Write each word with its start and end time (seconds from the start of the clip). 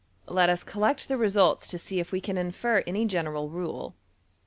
Let 0.27 0.49
us 0.49 0.63
collect 0.63 1.07
the 1.09 1.15
results 1.17 1.67
to 1.67 1.77
see 1.77 1.99
if 1.99 2.11
we 2.11 2.21
can 2.21 2.35
infer 2.35 2.83
any 2.87 3.05
general 3.05 3.51
rule. 3.51 3.93